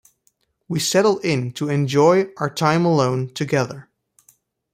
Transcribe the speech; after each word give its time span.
We 0.67 0.79
settled 0.79 1.23
in 1.23 1.51
to 1.51 1.69
enjoy 1.69 2.29
our 2.37 2.49
time 2.49 2.85
alone 2.85 3.31
together. 3.35 3.87